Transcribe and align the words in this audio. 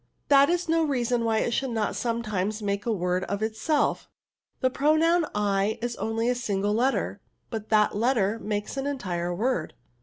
^'That 0.31 0.49
is 0.49 0.67
no 0.67 0.83
reason 0.83 1.23
why 1.23 1.37
it 1.37 1.51
should 1.51 1.69
not 1.69 1.95
sometimes 1.95 2.59
make 2.63 2.87
a 2.87 2.91
word 2.91 3.23
of 3.25 3.43
itself; 3.43 4.09
the 4.59 4.69
pro 4.71 4.95
noun 4.95 5.27
/ 5.75 5.83
is 5.83 5.95
only 5.97 6.27
a 6.27 6.33
single 6.33 6.73
letter, 6.73 7.21
but 7.51 7.69
that 7.69 7.95
letter 7.95 8.39
makes 8.39 8.77
an 8.77 8.87
entire 8.87 9.31
word." 9.31 9.75